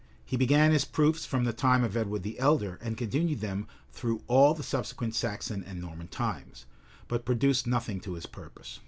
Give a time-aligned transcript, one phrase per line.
[0.25, 4.23] He began his proofs from the time of Edward the Elder, and continued them through
[4.25, 6.65] all the subsequent Saxon and Norman times;
[7.07, 8.79] but produced nothing to his purpose.